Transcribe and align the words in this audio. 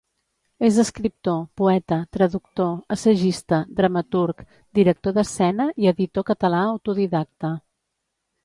És 0.67 0.77
escriptor, 0.83 1.35
poeta, 1.61 1.99
traductor, 2.17 2.71
assagista, 2.95 3.59
dramaturg, 3.81 4.43
director 4.81 5.17
d'escena 5.19 5.71
i 5.85 5.93
editor 5.95 6.27
català 6.35 6.67
autodidacta. 6.75 7.57